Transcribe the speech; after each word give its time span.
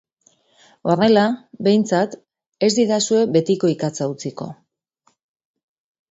Horrela, 0.93 1.25
behintzat, 1.67 2.15
ez 2.67 2.69
didazue 2.77 3.19
betiko 3.35 3.69
ikatza 3.73 4.07
utziko. 4.15 4.49